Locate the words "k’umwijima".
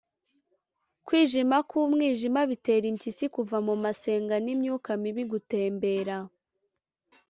1.69-2.41